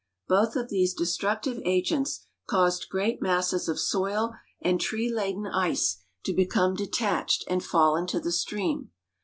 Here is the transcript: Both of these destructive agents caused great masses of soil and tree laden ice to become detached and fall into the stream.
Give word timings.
Both 0.27 0.55
of 0.55 0.69
these 0.69 0.95
destructive 0.95 1.61
agents 1.63 2.25
caused 2.47 2.89
great 2.89 3.21
masses 3.21 3.69
of 3.69 3.79
soil 3.79 4.33
and 4.59 4.81
tree 4.81 5.13
laden 5.13 5.45
ice 5.45 5.97
to 6.25 6.33
become 6.33 6.73
detached 6.73 7.43
and 7.47 7.63
fall 7.63 7.95
into 7.95 8.19
the 8.19 8.31
stream. 8.31 8.89